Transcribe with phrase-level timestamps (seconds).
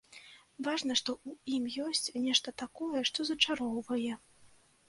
[0.67, 4.13] Важна, што ў ім ёсць нешта такое, што зачароўвае.